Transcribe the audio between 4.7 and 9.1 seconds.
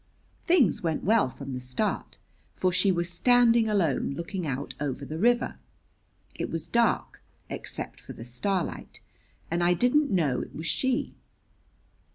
over the river. It was dark, except for the starlight,